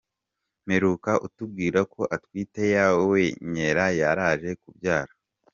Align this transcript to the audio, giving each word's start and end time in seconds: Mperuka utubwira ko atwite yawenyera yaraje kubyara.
Mperuka 0.65 1.11
utubwira 1.27 1.79
ko 1.93 2.01
atwite 2.15 2.61
yawenyera 2.75 3.85
yaraje 3.99 4.49
kubyara. 4.61 5.13